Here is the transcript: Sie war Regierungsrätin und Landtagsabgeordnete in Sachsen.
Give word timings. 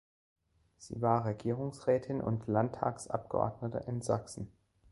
Sie 0.79 0.99
war 0.99 1.25
Regierungsrätin 1.25 2.21
und 2.21 2.47
Landtagsabgeordnete 2.47 3.83
in 3.85 4.01
Sachsen. 4.01 4.51